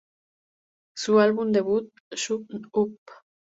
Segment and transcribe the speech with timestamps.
[0.97, 2.97] Su álbum debut "Shut Up!